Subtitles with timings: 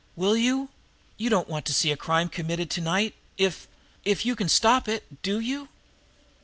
[0.15, 0.69] Will you?
[1.17, 3.67] You don't want to see a crime committed to night if
[4.03, 5.67] if you can stop it, do you?"